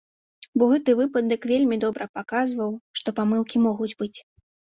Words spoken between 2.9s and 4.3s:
што памылкі могуць быць.